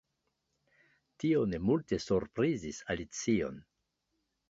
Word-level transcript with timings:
Tio 1.25 1.45
ne 1.53 1.61
multe 1.67 2.01
surprizis 2.07 2.83
Alicion. 2.97 3.65